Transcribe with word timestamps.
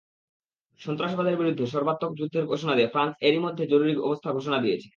সন্ত্রাসবাদের 0.79 1.39
বিরুদ্ধে 1.41 1.65
সর্বাত্মক 1.73 2.11
যুদ্ধের 2.19 2.45
ঘোষণা 2.45 2.73
দিয়ে 2.75 2.91
ফ্রান্স 2.93 3.13
এরই 3.21 3.39
মধ্যে 3.45 3.63
জরুরি 3.71 3.93
অবস্থা 4.01 4.29
ঘোষণা 4.31 4.57
দিয়েছে। 4.65 4.87